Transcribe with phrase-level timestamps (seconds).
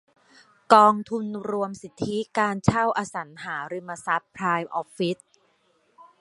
[0.73, 5.17] กองทุนรวมสิทธิการเช่าอสังหาริมทรัพย์ไพร์มออฟฟิศ